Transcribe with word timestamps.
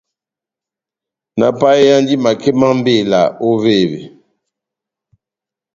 Náhápayeyandi 1.37 2.13
makɛ 2.23 2.49
má 2.59 2.67
mbela 2.79 3.21
óvévé? 3.47 4.01